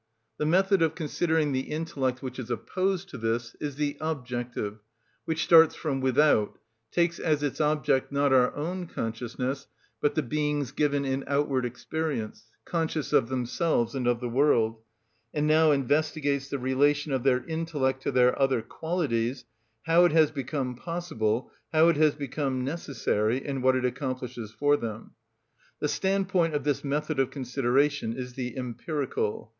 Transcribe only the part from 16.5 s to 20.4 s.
relation of their intellect to their other qualities, how it has